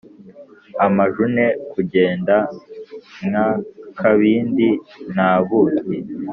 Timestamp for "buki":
5.47-5.95